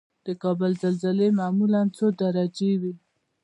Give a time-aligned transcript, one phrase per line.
[0.25, 2.93] د کابل زلزلې معمولا څو درجې وي؟